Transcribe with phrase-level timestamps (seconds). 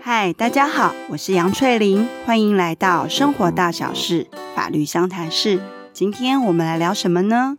[0.00, 5.60] 嗨，大家好，我是杨翠玲，欢迎来到生活大小事法律相谈室。
[5.92, 7.56] 今天我们来聊什么呢？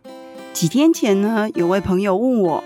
[0.52, 2.64] 几天前呢，有位朋友问我，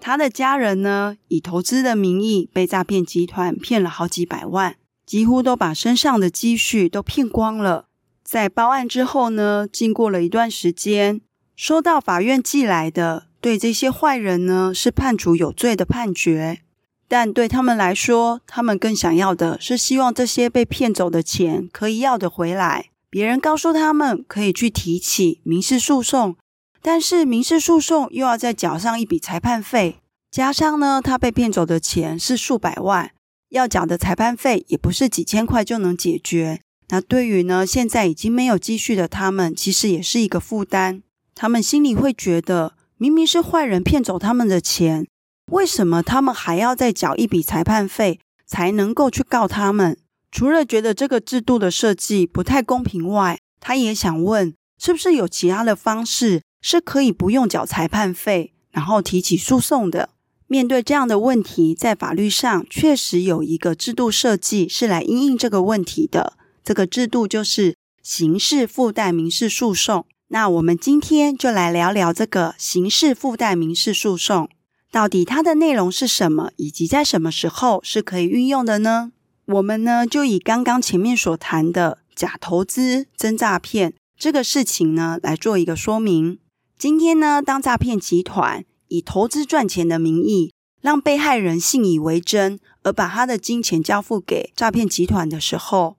[0.00, 7.85] 他的家人呢，以投资的名义被诈骗集团骗了好几百万，几乎都把身上的积蓄都骗光了。
[8.28, 11.20] 在报案之后呢，经过了一段时间，
[11.54, 16.62] 收到法院寄来的对这些坏人呢，是判处有罪的判决。
[17.06, 22.86] 但对他们来说，他们更想要的是希望这些被骗走的钱可以要得回来。
[23.08, 26.34] 别人告诉他们可以去提起民事诉讼，
[26.82, 30.00] 但是民事诉讼又要再缴上一笔裁判费，
[30.32, 33.12] 加上呢，他被骗走的钱是数百万，
[33.50, 36.62] 要缴的裁判费也不是几千块就能解决。
[36.88, 41.02] 那对于呢，现在已经没有积蓄的他们，其实也是一个负担。
[41.34, 45.06] 他们心里会觉得，明明是坏人骗走他们的钱。
[45.50, 49.96] 为什么他们还要再缴一笔裁判费才能够去告他们？
[50.30, 60.10] 除了觉得这个制度的设计不太公平外，他也想问，是不是有其他的方式是可以不用缴裁判费，然后提起诉讼的？
[60.46, 66.34] 面对这样的问题，在法律上确实有一个制度设计是来应应这个问题的。
[66.66, 70.04] 这个制度就是刑事附带民事诉讼。
[70.26, 74.50] 那我们今天就来聊聊这个刑事附带民事诉讼。
[74.90, 79.12] 到底它的内容是什么，以及在什么时候是可以运用的呢？
[79.44, 86.40] 我们呢，就以刚刚前面所谈的假投资真诈骗这个事情呢，来做一个说明。
[86.76, 95.96] 今天呢，当诈骗集团以投资赚钱的名义，让被害人信以为真，而把他的金钱交付给诈骗集团的时候，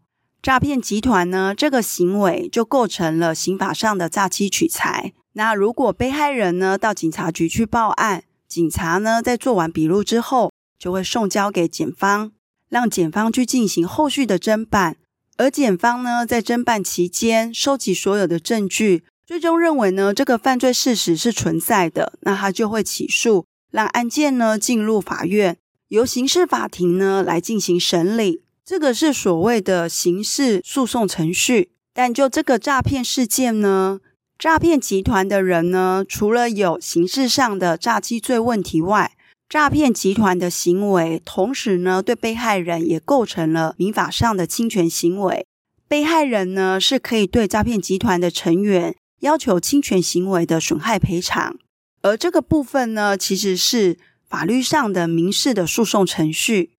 [0.47, 5.11] 诈骗集团呢，这个行为就构成了刑法上的诈欺取财。
[5.33, 12.31] 那如果被害人呢，到警察局去报案，警察呢，在做完笔录之后，就会送交给检方，
[12.69, 14.95] 让检方去进行后续的侦办。
[15.35, 25.57] 而检方呢，在侦办期间收集所有的证据，最终认为呢，这个犯罪事实是存在的，那他就会起诉，让案件呢进入法院，
[25.89, 28.43] 由刑事法庭呢来进行审理。
[28.67, 31.71] 这个是所谓的刑事诉讼程序。
[31.93, 34.01] 但就这个诈骗事件呢，
[34.37, 39.13] 诈骗集团的人呢，除了有刑事上的诈欺罪问题外，
[39.47, 45.47] 诈骗集团的行为，同时呢，对被害人也构成了民法上的侵权行为。
[45.87, 51.55] 被害人呢，是可以对诈骗集团的成员要求侵权行为的损害赔偿。
[52.01, 53.97] 而这个部分呢，其实是
[54.29, 56.71] 法律上的民事的诉讼程序，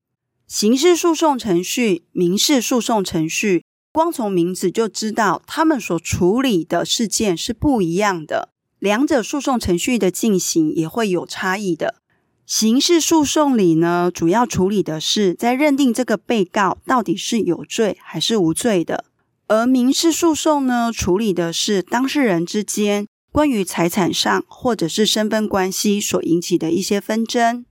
[0.49, 3.65] 刑事诉讼程序、民事诉讼程序。
[3.93, 8.49] 光从名字就知道，他们所处理的事件是不一样的，
[8.79, 11.97] 两者诉讼程序的进行也会有差异的。
[12.47, 19.05] 刑事诉讼里呢，主要处理的是在认定这个被告到底是有罪还是无罪的；
[19.49, 27.67] 而民事诉讼呢，处理的是当事人之间关于财产上或者是身份关系所引起的一些纷争。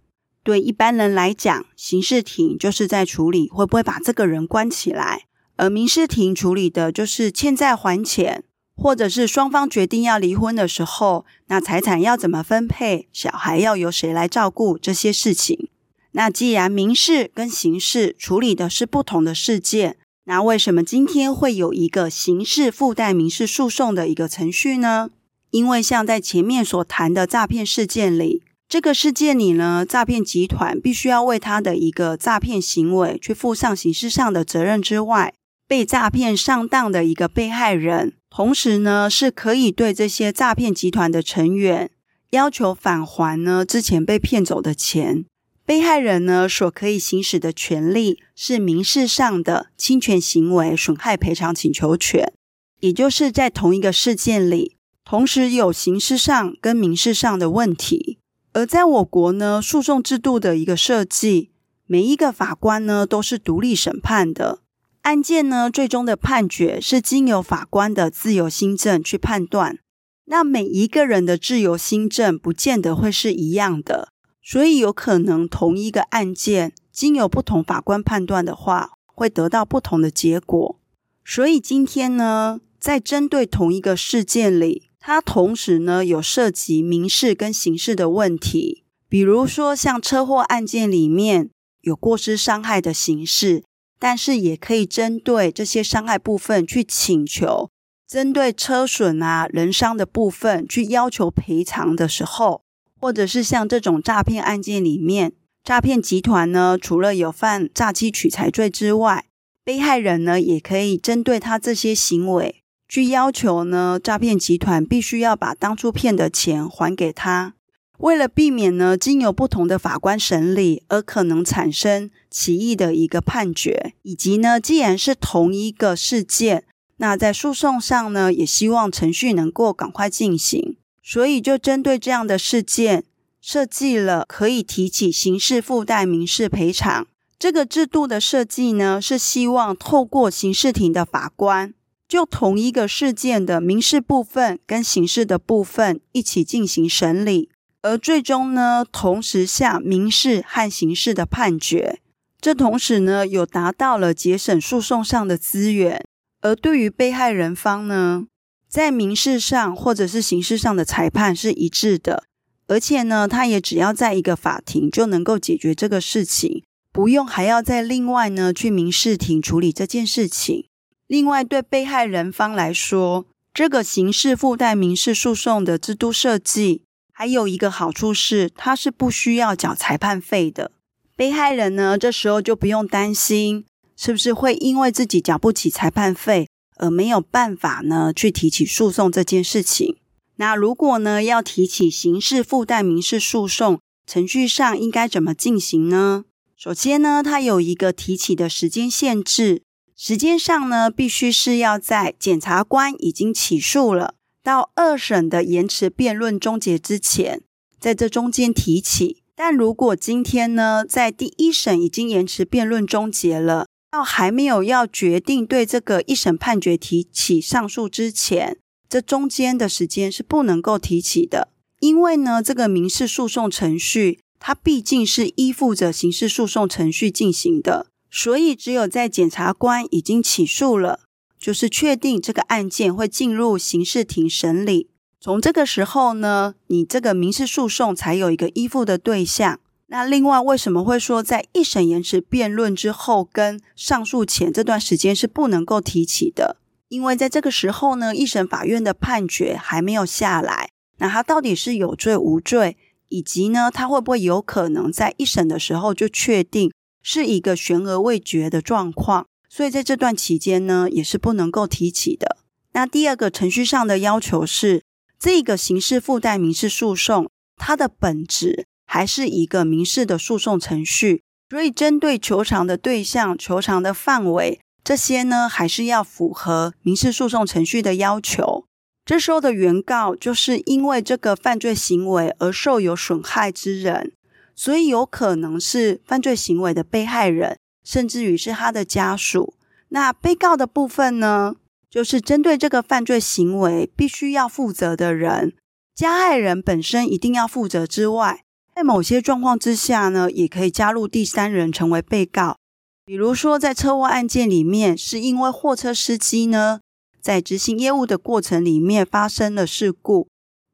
[0.48, 5.26] 对一般人来讲，刑事庭就是在处理会不会把这个人关起来。
[5.58, 15.68] 而民事庭处理的就是欠债还钱，或者是双方决定要离婚的时候，那财产要怎么分配，小孩要由谁来照顾这些事情。
[16.14, 25.10] 那既然民事跟刑事处理的是不同的事件，那为什么今天会有一个刑事附带民事诉讼的一个程序呢？
[25.52, 35.34] 因为像在前面所谈的诈骗事件里，这个事件里呢，诈骗集团必须要为他的一个诈骗行为去负上刑事上的责任之外，
[35.66, 41.90] 被诈骗上当的一个被害人，同时呢，是可以对这些诈骗集团的成员
[42.32, 45.24] 要求返还呢之前被骗走的钱。
[45.66, 52.34] 被害人呢所可以行使的权利是民事上的侵权行为损害赔偿请求权，
[52.82, 58.20] 也就是在同一个事件里，同时有刑事上跟民事上的问题。
[58.58, 61.52] 而在我国呢，诉讼制度的一个设计，
[61.86, 64.62] 每一个法官呢都是独立审判的。
[65.04, 69.78] 案件呢，最终的判决是经由法官的自由心证去判断。
[70.26, 74.10] 那每一个人的自由心证不见得会是一样的，
[74.42, 80.80] 所以有可能同一个案件经由不同法官判断的话，会得到不同的结果。
[81.24, 88.84] 所以今天呢，在针对同一个事件里，它同时呢有涉及民事跟刑事的问题。
[89.10, 91.50] 比如说像车祸案件里面
[91.82, 93.64] 有过失伤害的刑事。
[94.00, 97.72] 但是也可以针对这些伤害部分去请求
[98.08, 102.62] 针对车损啊、人伤的部分去要求赔偿的时候，
[103.02, 105.34] 或者是像这种诈骗案件里面，
[105.64, 109.26] 诈骗集团呢，除了有犯诈欺取财罪之外，
[109.66, 117.54] 被害人呢也可以针对他这些行为据要求呢，诈骗集团必须要把当初骗的钱还给他。
[117.98, 126.64] 为了避免呢，经由不同的法官审理而可能产生歧义的一个判决，以及呢，既然是同一个事件，
[126.98, 133.04] 那在诉讼上呢，也希望程序能够赶快进行，所以就针对这样的事件，
[133.42, 137.08] 设计了可以提起刑事附带民事赔偿
[137.40, 141.74] 这个制度的设计呢，是希望透过刑事庭的法官，
[142.08, 147.50] 就同一个事件的民事部分跟刑事的部分一起进行审理。
[147.82, 152.00] 而最终呢，同时下民事和刑事的判决，
[152.42, 156.04] 这同时呢，有达到了节省诉讼上的资源。
[156.42, 158.28] 而对于被害人方呢，
[158.70, 162.24] 在民事上或者是刑事上的裁判是一致的，
[162.68, 170.67] 而且呢，他也只要在一个法庭就能够解决这个事情，不用还要再另外呢去民事庭处理这件事情。
[171.08, 176.84] 另外，对被害人方来说，这个刑事附带民事诉讼的制度设计。
[177.14, 180.72] 还有一个好处是，他是不需要缴裁判费的。
[181.16, 183.66] 被害人呢，这时候就不用担心
[183.96, 189.98] 是不是会因为自己缴不起裁判费而没有办法呢去提起诉讼这件事情。
[190.36, 196.26] 那如果呢要提起刑事附带民事诉讼，程序上应该怎么进行呢？
[196.56, 199.64] 首先呢，它有一个提起的时间限制，
[200.00, 204.14] 时间上呢必须是要在检察官已经起诉了。
[204.44, 207.42] 到二审的延迟辩论终结之前，
[207.80, 209.24] 在这中间提起。
[209.36, 221.50] 但如果今天呢，在第一审已经延迟辩论终结了，到还没有要决定对这个一审判决提起上诉之前，这中间的时间是不能够提起的。
[221.80, 231.02] 因为呢，这个民事诉讼程序它毕竟是依附着刑事诉讼程序进行的，所以只有在检察官已经起诉了。
[231.40, 234.90] 就是确定这个案件会进入刑事庭审理，
[235.22, 239.60] 从这个时候呢，你这个民事诉讼才有一个依附的对象。
[239.86, 246.58] 那另外为什么会说在一审延迟辩论之后跟上诉前这段时间是不能够提起的？
[246.90, 252.76] 因为在这个时候呢，一审法院的判决还没有下来，那他到底是有罪无罪，
[253.10, 256.72] 以及呢，他会不会有可能在一审的时候就确定
[257.10, 259.28] 是一个悬而未决的状况？
[259.48, 262.36] 所以在这段期间呢，也是不能够提起的。
[262.74, 264.84] 那第二个程序上的要求是，
[265.18, 278.66] 这个刑事附带民事诉讼，它的本质还是一个民事的诉讼程序，所以针对求偿的对象、求偿的范围这些呢，还是要符合民事诉讼程序的要求。
[279.06, 284.12] 这时候的原告就是因为这个犯罪行为而受有损害之人，
[284.58, 287.58] 所以有可能是犯罪行为的被害人。
[287.86, 289.54] 甚至于是他的家属，
[289.88, 291.56] 那被告的部分呢，
[291.90, 295.56] 就是针对这个犯罪行为必须要负责的人，
[295.96, 298.42] 加害人本身一定要负责之外，
[298.76, 302.58] 在某些状况之下呢，也可以加入第三人成为被告。
[303.06, 306.82] 比如说在车祸案件里面，是因为货车司机呢
[307.22, 310.28] 在执行业务的过程里面发生了事故，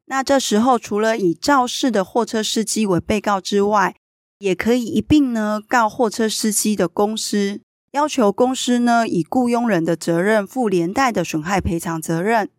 [0.06, 3.96] 那这时候除了以肇事的货车司机为被告之外，
[4.38, 7.60] 也可以一并呢告货车司机的公司，
[7.92, 12.50] 要求公司呢以雇佣人的责任负连带的损害赔偿责任。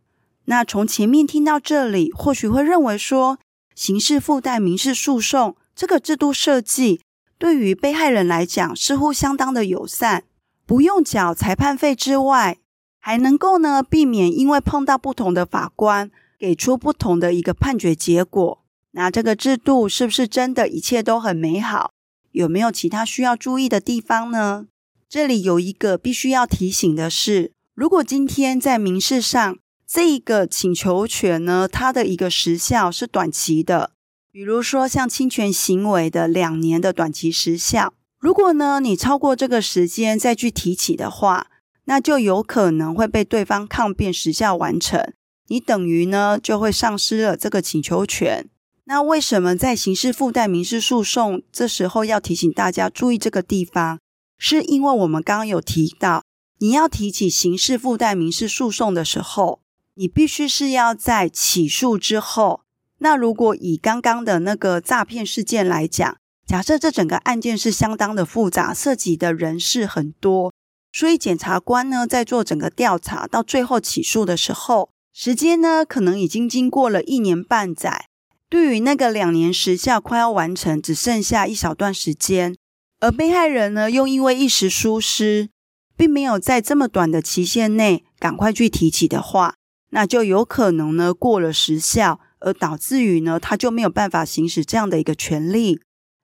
[0.45, 3.37] 那从前面听到这里，或许会认为说，
[3.75, 7.01] 刑事附带民事诉讼这个制度设计
[7.37, 10.23] 对于被害人来讲似乎相当的友善，
[10.65, 12.57] 不用缴裁判费之外，
[12.99, 18.63] 还能够呢避免因为碰到不同的法官给出不同的一个判决结果。
[18.91, 21.91] 那这个制度是不是真的一切都很美好？
[22.31, 24.67] 有没有其他需要注意的地方呢？
[25.07, 33.91] 这里有一个必须要提醒的是，如果今天在民事上这一个请求权呢，它的一个时效是短期的，
[34.31, 41.47] 比如说像侵权行为的两年的短期时效，如果呢你超过这个时间再去提起的话，
[41.85, 45.13] 那就有可能会被对方抗辩时效完成，
[45.47, 48.49] 你等于呢就会丧失了这个请求权。
[48.85, 53.99] 那为什么在刑事附带民事诉讼这时候要提醒大家注意这个地方？
[54.37, 56.23] 是因为我们刚刚有提到，
[56.59, 59.61] 你要提起刑事附带民事诉讼的时候，
[59.95, 62.61] 你必须是要在起诉之后。
[62.99, 70.53] 那如果以刚刚的那个诈骗事件来讲，假设这整个案件是相当的复杂，涉及的人事很多，
[70.91, 78.09] 所以检察官呢，在做整个调查到最后起诉的时候，时间呢，可能已经经过了一年半载。
[78.49, 82.53] 对于那个两年时效快要完成，只剩下一小段时间，
[82.99, 85.47] 而被害人呢，又因为一时疏失，
[85.95, 89.55] 并没有在这么短的期限内赶快去提起的话，
[89.91, 95.79] 那就有可能呢，过了时效，而导致于呢，他就没有办法行使这样的一个权利。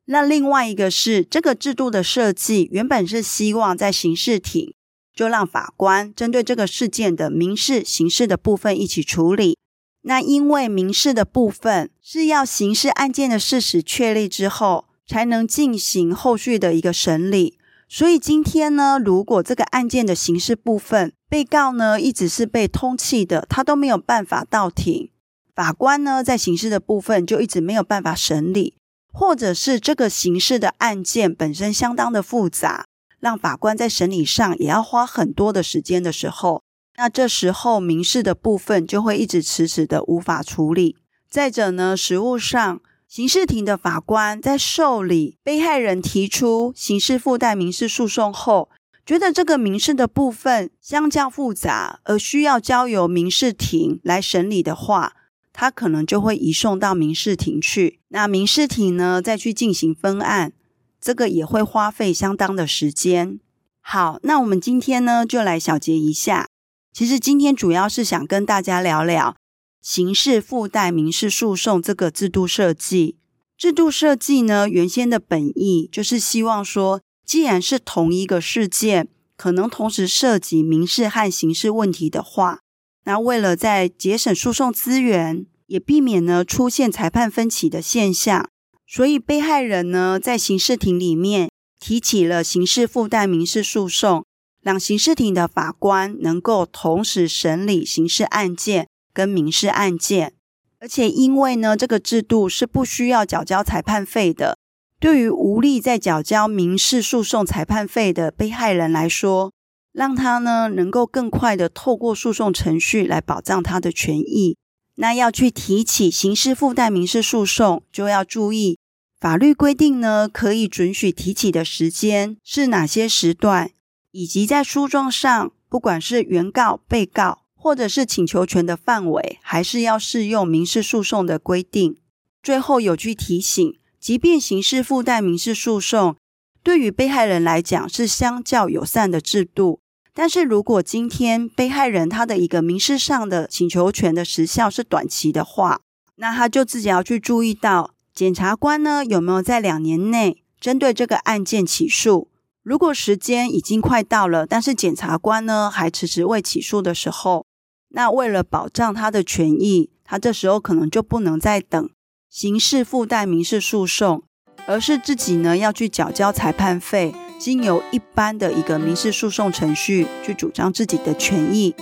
[0.08, 4.74] 那另外一个是这个制度的设计，原本是希望在刑事庭
[5.14, 9.58] 就让法官针对这个事件的民事、刑事的部分一起处理。
[10.04, 17.58] 那因为民事的部分是要刑事案件的事实确立之后，才能进行后续的一个审理。
[17.88, 25.12] 所以今天呢，如果这个案件的刑事部分被告呢一直是被通缉的，他都没有办法到庭，
[25.54, 28.76] 法官呢在刑事的部分就一直没有办法审理。
[29.14, 32.86] 或者是这个刑事的案件本身相当的复杂，
[33.22, 36.64] 让法官在审理上也要花很多的时间的时候，
[36.98, 40.98] 那这时候民事的部分就会一直迟迟的无法处理。
[41.30, 48.70] 再者呢，实务上，刑事庭的法官在受理被害人提出刑事附带民事诉讼后，
[49.06, 55.14] 觉得这个民事的部分相较复杂，而需要交由民事庭来审理的话。
[55.54, 60.54] 他可能就会移送到民事庭去，那民事庭呢，再去进行分案，
[61.02, 63.40] 这个也会花费相当的时间。
[63.82, 66.48] 好，那我们今天呢，就来小结一下。
[66.94, 69.36] 其实今天主要是想跟大家聊聊
[69.82, 73.18] 刑事附带民事诉讼这个制度设计。
[73.58, 82.60] 制度设计呢，原先的本意就是希望说，既然是同一个事件，可能同时涉及民事和刑事问题的话。
[83.06, 88.48] 那为了在节省诉讼资源，也避免呢出现裁判分歧的现象，
[88.94, 94.26] 所以被害人呢在刑事庭里面提起了刑事附带民事诉讼，
[94.62, 100.34] 让刑事庭的法官能够同时审理刑事案件跟民事案件，
[100.82, 104.58] 而且因为呢这个制度是不需要缴交裁判费的，
[105.00, 109.54] 对于无力再缴交民事诉讼裁判费的被害人来说。
[109.94, 114.58] 让他呢能够更快的透过诉讼程序来保障他的权益。
[114.96, 118.80] 那要去提起刑事附带民事诉讼，就要注意
[119.22, 123.70] 法律规定呢可以准许提起的时间是哪些时段，
[124.10, 131.98] 以及在诉状上，不管是原告、被告或者是请求权的范围，还是要适用民事诉讼的规定。
[132.42, 136.16] 最后有句提醒，即便刑事附带民事诉讼。
[136.64, 139.80] 对于被害人来讲是相较友善的制度，
[140.16, 145.82] 但是如果今天被害人他的一个民事上的请求权的时效是短期的话，
[146.16, 152.28] 那他就自己要去注意到检察官呢有没有在两年内针对这个案件起诉。
[152.64, 157.46] 如果时间已经快到了，但是检察官呢还迟迟未起诉的时候，
[157.90, 161.90] 那为了保障他的权益，他这时候可能就不能再等
[162.30, 164.24] 刑事附带民事诉讼。
[164.68, 171.74] 而是自己呢要去缴交裁判费，经由一般的一个民事诉讼程序去主张自己的权益。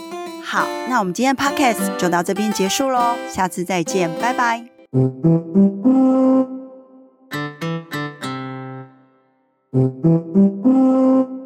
[0.42, 4.79] 好，那我们今天 Podcast 就到这边结束喽，下次再见，拜拜。
[4.94, 5.26] Thank
[9.66, 11.39] you.